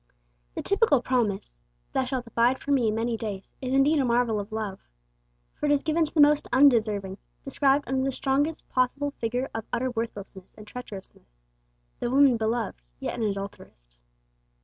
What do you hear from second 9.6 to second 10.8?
utter worthlessness and